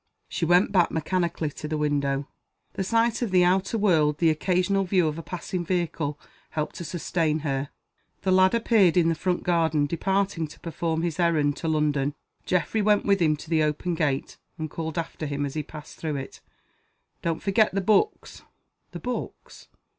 [0.27, 2.27] She went back mechanically to the window.
[2.73, 6.83] The sight of the outer world, the occasional view of a passing vehicle, helped to
[6.83, 7.69] sustain her.
[8.23, 12.15] The lad appeared in the front garden departing to perform his errand to London.
[12.47, 15.97] Geoffrey went with him to open the gate, and called after him, as he passed
[15.97, 16.41] through it,
[17.21, 18.41] "Don't forget the books!"
[18.93, 19.67] The "books?"